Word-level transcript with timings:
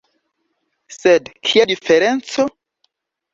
Sed, 0.95 1.29
kia 1.49 1.67
diferenco! 1.73 2.47